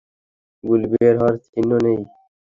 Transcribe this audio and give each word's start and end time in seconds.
গুলি 0.63 0.87
বের 0.93 1.15
হওয়ার 1.19 1.35
চিহ্ন 1.45 1.71
নেই। 1.85 1.99